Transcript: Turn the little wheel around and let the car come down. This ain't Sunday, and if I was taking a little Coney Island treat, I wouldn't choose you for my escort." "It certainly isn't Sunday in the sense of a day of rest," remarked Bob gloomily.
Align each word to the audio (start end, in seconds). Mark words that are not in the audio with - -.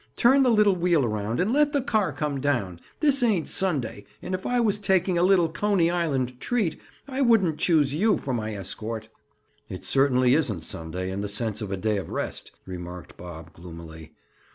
Turn 0.15 0.41
the 0.41 0.49
little 0.49 0.75
wheel 0.75 1.05
around 1.05 1.39
and 1.39 1.53
let 1.53 1.73
the 1.73 1.79
car 1.83 2.11
come 2.11 2.39
down. 2.41 2.79
This 3.01 3.21
ain't 3.21 3.47
Sunday, 3.47 4.03
and 4.19 4.33
if 4.33 4.47
I 4.47 4.59
was 4.59 4.79
taking 4.79 5.15
a 5.15 5.21
little 5.21 5.47
Coney 5.47 5.91
Island 5.91 6.39
treat, 6.39 6.81
I 7.07 7.21
wouldn't 7.21 7.59
choose 7.59 7.93
you 7.93 8.17
for 8.17 8.33
my 8.33 8.55
escort." 8.55 9.09
"It 9.69 9.85
certainly 9.85 10.33
isn't 10.33 10.63
Sunday 10.63 11.11
in 11.11 11.21
the 11.21 11.29
sense 11.29 11.61
of 11.61 11.71
a 11.71 11.77
day 11.77 11.97
of 11.97 12.09
rest," 12.09 12.51
remarked 12.65 13.15
Bob 13.15 13.53
gloomily. 13.53 14.13